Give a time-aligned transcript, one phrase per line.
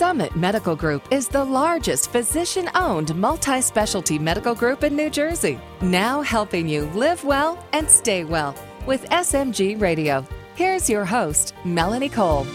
[0.00, 5.60] Summit Medical Group is the largest physician owned multi specialty medical group in New Jersey.
[5.82, 8.54] Now helping you live well and stay well
[8.86, 10.26] with SMG Radio.
[10.54, 12.46] Here's your host, Melanie Cole.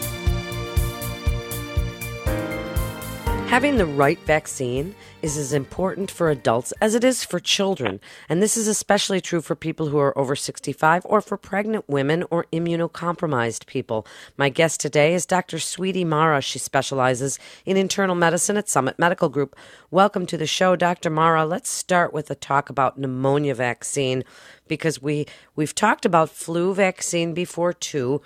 [3.46, 8.00] Having the right vaccine is as important for adults as it is for children.
[8.28, 12.24] And this is especially true for people who are over 65 or for pregnant women
[12.28, 14.04] or immunocompromised people.
[14.36, 15.60] My guest today is Dr.
[15.60, 16.42] Sweetie Mara.
[16.42, 19.56] She specializes in internal medicine at Summit Medical Group.
[19.92, 21.08] Welcome to the show, Dr.
[21.08, 21.46] Mara.
[21.46, 24.24] Let's start with a talk about pneumonia vaccine
[24.66, 28.20] because we, we've talked about flu vaccine before too,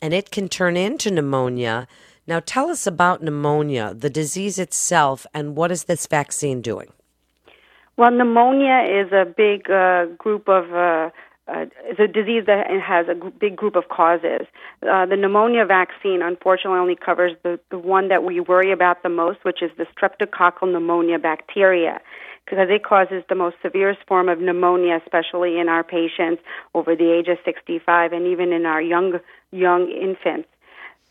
[0.00, 1.88] and it can turn into pneumonia.
[2.30, 6.92] Now, tell us about pneumonia, the disease itself, and what is this vaccine doing?
[7.96, 11.10] Well, pneumonia is a big uh, group of uh,
[11.48, 14.46] uh, it's a disease that has a big group of causes.
[14.88, 19.08] Uh, the pneumonia vaccine, unfortunately, only covers the, the one that we worry about the
[19.08, 22.00] most, which is the streptococcal pneumonia bacteria,
[22.44, 26.40] because it causes the most severest form of pneumonia, especially in our patients
[26.76, 29.18] over the age of 65 and even in our young
[29.50, 30.48] young infants.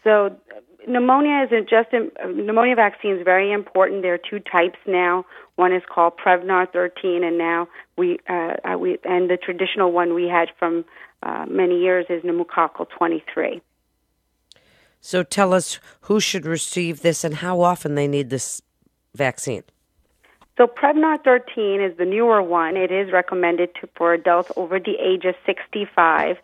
[0.01, 0.37] So
[0.87, 4.01] pneumonia isn't just a, pneumonia vaccine is very important.
[4.01, 5.25] There are two types now.
[5.55, 10.13] One is called Prevnar 13, and now we, uh, uh, we and the traditional one
[10.13, 10.85] we had from
[11.23, 13.61] uh, many years is pneumococcal 23.
[15.01, 18.61] So tell us who should receive this and how often they need this
[19.15, 19.63] vaccine.
[20.57, 22.75] So Prevnar 13 is the newer one.
[22.75, 26.35] It is recommended to, for adults over the age of 65.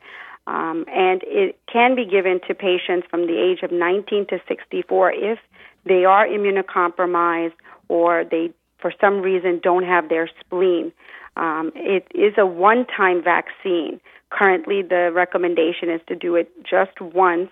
[0.47, 5.11] Um, and it can be given to patients from the age of 19 to 64
[5.13, 5.39] if
[5.85, 7.53] they are immunocompromised
[7.87, 10.91] or they, for some reason, don't have their spleen.
[11.35, 13.99] Um, it is a one time vaccine.
[14.29, 17.49] Currently, the recommendation is to do it just once.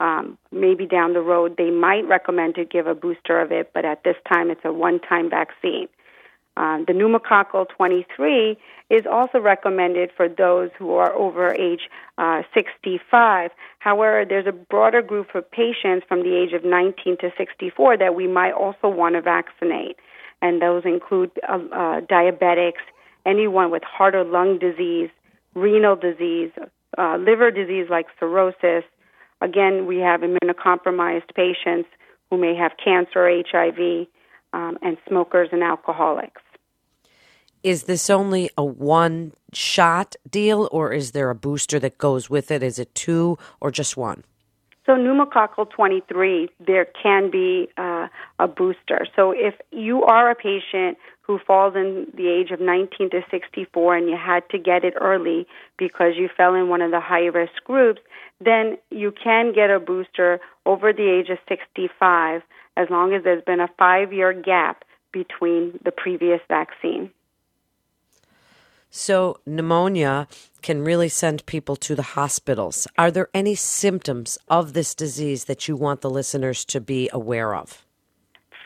[0.00, 3.84] Um, maybe down the road, they might recommend to give a booster of it, but
[3.84, 5.88] at this time, it's a one time vaccine.
[6.56, 8.58] Um, the pneumococcal 23
[8.90, 11.88] is also recommended for those who are over age
[12.18, 13.50] uh, 65.
[13.78, 18.14] However, there's a broader group of patients from the age of 19 to 64 that
[18.14, 19.96] we might also want to vaccinate,
[20.42, 22.84] and those include uh, uh, diabetics,
[23.24, 25.08] anyone with heart or lung disease,
[25.54, 26.50] renal disease,
[26.98, 28.84] uh, liver disease like cirrhosis.
[29.40, 31.88] Again, we have immunocompromised patients
[32.28, 34.06] who may have cancer, or HIV
[34.52, 36.42] um, and smokers and alcoholics.
[37.62, 42.50] Is this only a one shot deal, or is there a booster that goes with
[42.50, 42.62] it?
[42.62, 44.24] Is it two or just one?
[44.84, 48.08] So, pneumococcal 23, there can be uh,
[48.40, 49.06] a booster.
[49.14, 53.96] So, if you are a patient who falls in the age of 19 to 64
[53.96, 55.46] and you had to get it early
[55.78, 58.00] because you fell in one of the high risk groups,
[58.40, 62.42] then you can get a booster over the age of 65
[62.76, 67.10] as long as there's been a five year gap between the previous vaccine.
[68.94, 70.28] So, pneumonia
[70.60, 72.86] can really send people to the hospitals.
[72.98, 77.54] Are there any symptoms of this disease that you want the listeners to be aware
[77.54, 77.86] of?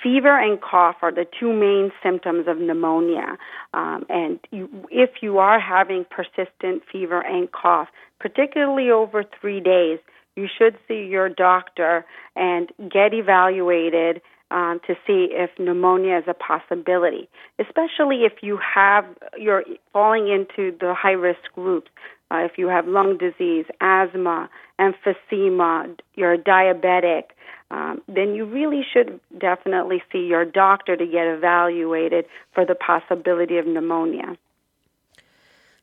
[0.02, 3.38] Fever and cough are the two main symptoms of pneumonia.
[3.72, 7.88] Um, and you, if you are having persistent fever and cough,
[8.18, 10.00] particularly over three days,
[10.36, 12.04] you should see your doctor
[12.36, 14.20] and get evaluated
[14.50, 19.04] um, to see if pneumonia is a possibility, especially if you have
[19.36, 21.90] you're falling into the high risk groups.
[22.30, 27.24] Uh, if you have lung disease, asthma, emphysema, you're diabetic,
[27.70, 33.58] um, then you really should definitely see your doctor to get evaluated for the possibility
[33.58, 34.36] of pneumonia.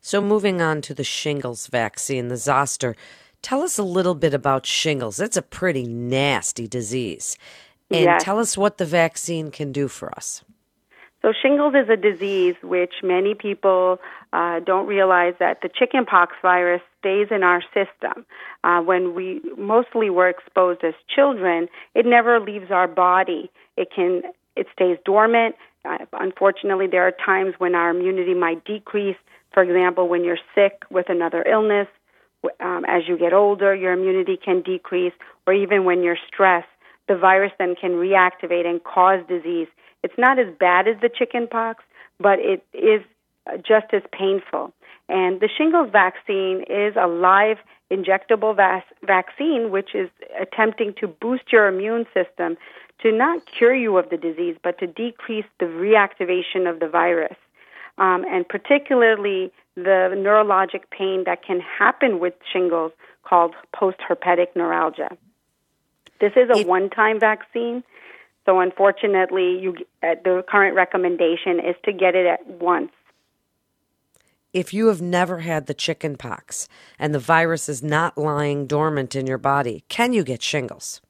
[0.02, 2.96] So, moving on to the shingles vaccine, the zoster,
[3.44, 5.20] tell us a little bit about shingles.
[5.20, 7.38] It's a pretty nasty disease.
[7.92, 8.24] And yes.
[8.24, 10.44] tell us what the vaccine can do for us.
[11.22, 14.00] So, shingles is a disease which many people
[14.34, 18.26] uh, don't realize that the chickenpox virus stays in our system.
[18.64, 23.50] Uh, when we mostly were exposed as children, it never leaves our body.
[23.78, 24.24] It can
[24.56, 25.56] it stays dormant.
[25.86, 29.18] Uh, unfortunately, there are times when our immunity might decrease.
[29.54, 31.88] For example, when you're sick with another illness,
[32.60, 35.14] um, as you get older, your immunity can decrease,
[35.48, 36.68] or even when you're stressed,
[37.08, 39.68] the virus then can reactivate and cause disease.
[40.04, 41.84] It's not as bad as the chickenpox,
[42.20, 43.02] but it is
[43.58, 44.74] just as painful.
[45.10, 47.58] And the shingles vaccine is a live
[47.92, 50.10] injectable vas- vaccine, which is
[50.42, 52.58] attempting to boost your immune system
[53.02, 57.36] to not cure you of the disease, but to decrease the reactivation of the virus.
[57.98, 62.92] Um, and particularly the neurologic pain that can happen with shingles
[63.24, 65.10] called postherpetic neuralgia.
[66.20, 67.84] This is a one time vaccine.
[68.46, 72.92] So unfortunately, you, uh, the current recommendation is to get it at once.
[74.52, 76.68] If you have never had the chicken pox
[77.00, 81.02] and the virus is not lying dormant in your body, can you get shingles?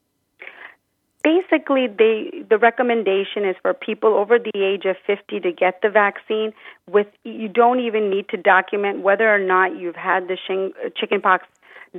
[1.24, 5.88] Basically, they, the recommendation is for people over the age of 50 to get the
[5.88, 6.52] vaccine.
[6.88, 11.46] With you don't even need to document whether or not you've had the shing, chickenpox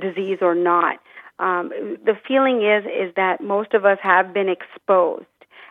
[0.00, 1.00] disease or not.
[1.40, 1.70] Um,
[2.04, 5.26] the feeling is is that most of us have been exposed,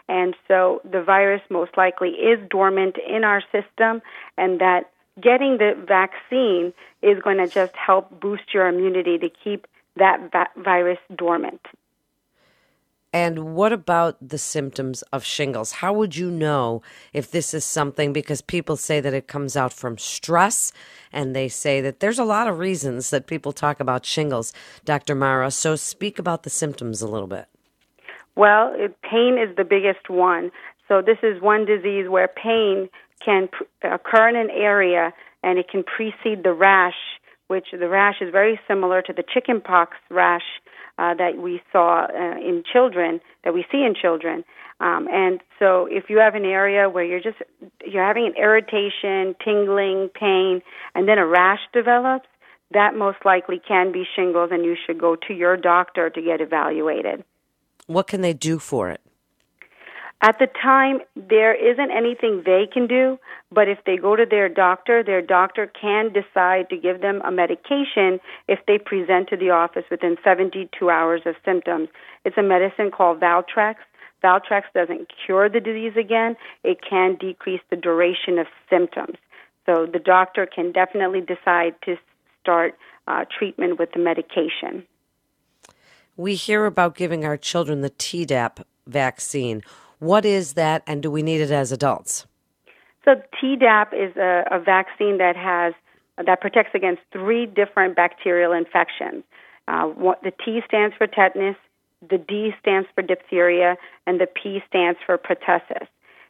[0.09, 4.01] and so the virus most likely is dormant in our system,
[4.37, 9.65] and that getting the vaccine is going to just help boost your immunity to keep
[9.95, 11.61] that va- virus dormant.
[13.15, 15.71] And what about the symptoms of shingles?
[15.71, 16.81] How would you know
[17.13, 18.11] if this is something?
[18.11, 20.73] Because people say that it comes out from stress,
[21.13, 24.51] and they say that there's a lot of reasons that people talk about shingles,
[24.83, 25.15] Dr.
[25.15, 25.49] Mara.
[25.51, 27.45] So speak about the symptoms a little bit.
[28.35, 28.75] Well,
[29.09, 30.51] pain is the biggest one.
[30.89, 32.89] So this is one disease where pain
[33.23, 33.47] can
[33.81, 36.99] occur in an area and it can precede the rash,
[37.47, 40.59] which the rash is very similar to the chickenpox rash
[40.97, 44.43] uh, that we saw uh, in children, that we see in children.
[44.79, 47.37] Um, and so, if you have an area where you're just
[47.85, 50.61] you're having an irritation, tingling, pain,
[50.93, 52.27] and then a rash develops,
[52.71, 56.41] that most likely can be shingles, and you should go to your doctor to get
[56.41, 57.23] evaluated.
[57.87, 59.01] What can they do for it?
[60.25, 63.19] At the time, there isn't anything they can do,
[63.51, 67.29] but if they go to their doctor, their doctor can decide to give them a
[67.29, 71.89] medication if they present to the office within 72 hours of symptoms.
[72.23, 73.75] It's a medicine called Valtrex.
[74.23, 79.17] Valtrex doesn't cure the disease again, it can decrease the duration of symptoms.
[79.67, 81.97] So the doctor can definitely decide to
[82.41, 82.75] start
[83.07, 84.87] uh, treatment with the medication.
[86.17, 89.61] We hear about giving our children the Tdap vaccine.
[89.99, 92.25] What is that, and do we need it as adults?
[93.05, 95.73] So Tdap is a, a vaccine that has
[96.25, 99.23] that protects against three different bacterial infections.
[99.67, 101.57] Uh, what, the T stands for tetanus,
[102.07, 103.75] the D stands for diphtheria,
[104.07, 105.87] and the P stands for pertussis.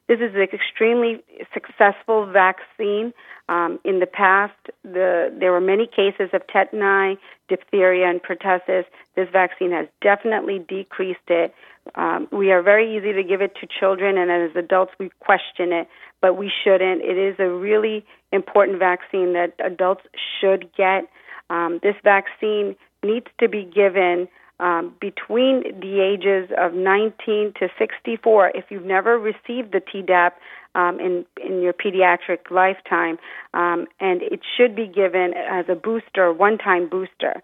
[0.07, 1.23] This is an extremely
[1.53, 3.13] successful vaccine.
[3.49, 4.53] Um, in the past,
[4.83, 7.17] the, there were many cases of tetani,
[7.47, 8.85] diphtheria, and pertussis.
[9.15, 11.53] This vaccine has definitely decreased it.
[11.93, 15.71] Um, we are very easy to give it to children, and as adults, we question
[15.71, 15.87] it,
[16.21, 17.01] but we shouldn't.
[17.01, 20.03] It is a really important vaccine that adults
[20.39, 21.07] should get.
[21.49, 24.27] Um, this vaccine needs to be given
[24.59, 28.51] um, between the ages of 19 to 64.
[28.55, 30.31] If you've never received the Tdap
[30.75, 33.17] um, in in your pediatric lifetime,
[33.53, 37.41] um, and it should be given as a booster, one-time booster.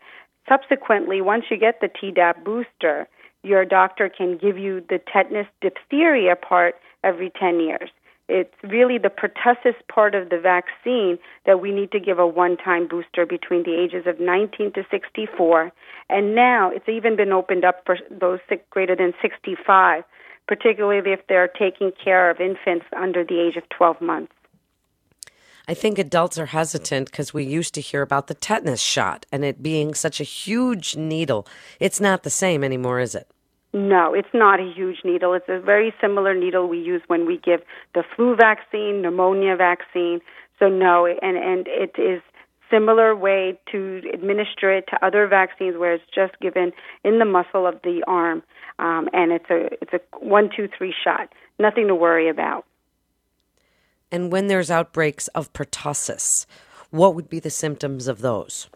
[0.50, 3.08] Subsequently, once you get the Tdap booster,
[3.44, 7.90] your doctor can give you the tetanus diphtheria part every 10 years.
[8.30, 12.56] It's really the pertussis part of the vaccine that we need to give a one
[12.56, 15.72] time booster between the ages of 19 to 64.
[16.10, 18.40] And now it's even been opened up for those
[18.70, 20.04] greater than 65,
[20.48, 24.32] particularly if they're taking care of infants under the age of 12 months.
[25.68, 29.46] I think adults are hesitant because we used to hear about the tetanus shot and
[29.46, 31.48] it being such a huge needle.
[31.80, 33.28] It's not the same anymore, is it?
[33.74, 35.34] No, it's not a huge needle.
[35.34, 37.62] It's a very similar needle we use when we give
[37.94, 40.20] the flu vaccine, pneumonia vaccine.
[40.60, 42.22] So no, and and it is
[42.70, 46.72] similar way to administer it to other vaccines where it's just given
[47.04, 48.44] in the muscle of the arm,
[48.80, 51.30] um, and it's a it's a one two three shot.
[51.58, 52.66] Nothing to worry about.
[54.12, 56.46] And when there's outbreaks of pertussis,
[56.90, 58.68] what would be the symptoms of those?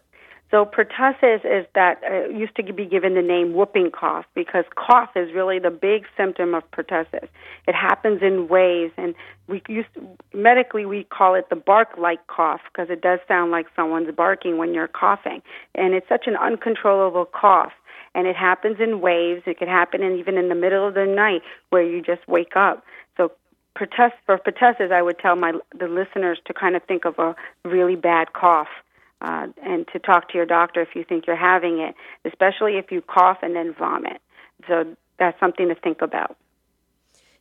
[0.51, 5.09] So pertussis is that uh, used to be given the name whooping cough because cough
[5.15, 7.27] is really the big symptom of pertussis.
[7.67, 9.15] It happens in waves, and
[9.47, 13.65] we used to, medically we call it the bark-like cough because it does sound like
[13.75, 15.41] someone's barking when you're coughing,
[15.73, 17.73] and it's such an uncontrollable cough.
[18.13, 19.41] And it happens in waves.
[19.45, 22.55] It could happen in, even in the middle of the night where you just wake
[22.55, 22.85] up.
[23.17, 23.33] So
[23.77, 27.95] for pertussis, I would tell my the listeners to kind of think of a really
[27.95, 28.67] bad cough
[29.21, 32.91] uh, and to talk to your doctor if you think you're having it, especially if
[32.91, 34.21] you cough and then vomit.
[34.67, 36.37] So that's something to think about.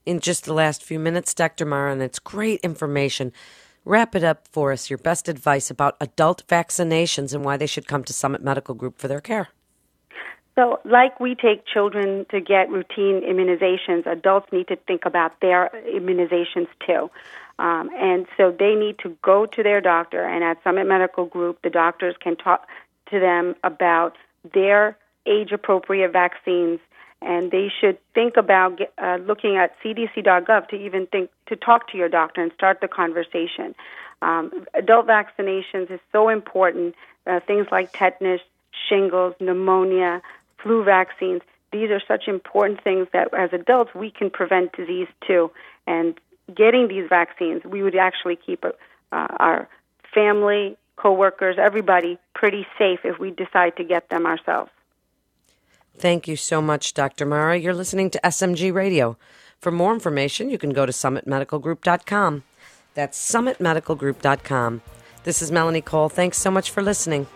[0.05, 1.65] In just the last few minutes, Dr.
[1.65, 3.33] Mara, and it's great information.
[3.85, 7.87] Wrap it up for us, your best advice about adult vaccinations and why they should
[7.87, 9.49] come to Summit Medical Group for their care.
[10.55, 15.71] So, like we take children to get routine immunizations, adults need to think about their
[15.89, 17.11] immunizations too.
[17.59, 21.63] Um, and so they need to go to their doctor, and at Summit Medical Group,
[21.63, 22.69] the doctors can talk
[23.11, 24.17] to them about
[24.53, 24.97] their
[25.27, 26.81] age appropriate vaccines
[27.25, 31.97] and they should think about uh, looking at cdc.gov to even think to talk to
[31.97, 33.75] your doctor and start the conversation.
[34.21, 36.95] Um, adult vaccinations is so important.
[37.27, 38.43] Uh, things like tetanus,
[38.89, 40.21] shingles, pneumonia,
[40.65, 41.43] flu vaccines.
[41.71, 45.51] These are such important things that as adults we can prevent disease too.
[45.87, 46.19] And
[46.53, 48.73] getting these vaccines, we would actually keep uh,
[49.13, 49.69] our
[50.13, 54.71] family, coworkers, everybody pretty safe if we decide to get them ourselves.
[55.97, 57.25] Thank you so much, Dr.
[57.27, 57.57] Mara.
[57.57, 59.17] You're listening to SMG Radio.
[59.61, 62.43] For more information, you can go to summitmedicalgroup.com.
[62.95, 64.83] That's summitmedicalgroup.com.
[65.25, 66.09] This is Melanie Cole.
[66.09, 67.27] Thanks so much for listening.